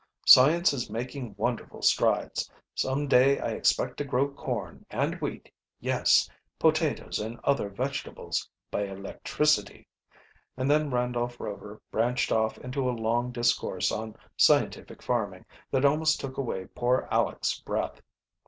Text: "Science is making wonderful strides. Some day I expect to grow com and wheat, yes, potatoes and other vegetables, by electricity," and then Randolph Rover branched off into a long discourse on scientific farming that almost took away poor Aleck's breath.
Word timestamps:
"Science 0.25 0.73
is 0.73 0.89
making 0.89 1.35
wonderful 1.37 1.83
strides. 1.83 2.49
Some 2.73 3.07
day 3.07 3.39
I 3.39 3.49
expect 3.51 3.97
to 3.97 4.03
grow 4.03 4.29
com 4.29 4.83
and 4.89 5.13
wheat, 5.21 5.51
yes, 5.79 6.27
potatoes 6.57 7.19
and 7.19 7.39
other 7.43 7.69
vegetables, 7.69 8.49
by 8.71 8.81
electricity," 8.85 9.85
and 10.57 10.71
then 10.71 10.89
Randolph 10.89 11.39
Rover 11.39 11.83
branched 11.91 12.31
off 12.31 12.57
into 12.57 12.89
a 12.89 12.97
long 12.99 13.31
discourse 13.31 13.91
on 13.91 14.15
scientific 14.35 15.03
farming 15.03 15.45
that 15.69 15.85
almost 15.85 16.19
took 16.19 16.35
away 16.35 16.65
poor 16.65 17.07
Aleck's 17.11 17.59
breath. 17.59 18.01